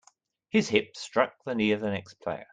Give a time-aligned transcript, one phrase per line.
[0.49, 2.47] His hip struck the knee of the next player.